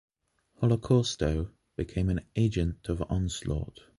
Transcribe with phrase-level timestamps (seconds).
[0.55, 3.81] Holocausto became an agent of Onslaught.